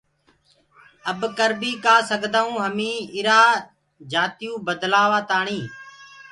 [1.09, 3.41] اب ڪر بيٚ ڪآ سگدآئونٚ هميٚنٚ ايٚرآ
[4.11, 5.65] جاتيٚئو بدلآوآتآڻيٚ